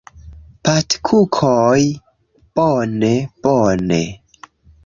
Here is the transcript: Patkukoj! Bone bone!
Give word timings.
Patkukoj! 0.67 1.83
Bone 2.55 3.13
bone! 3.43 4.03